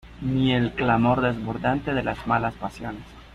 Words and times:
Ni 0.23 0.51
el 0.55 0.71
clamor 0.73 1.21
desbordante 1.21 1.93
de 1.93 2.01
las 2.01 2.25
malas 2.25 2.55
pasiones. 2.55 3.03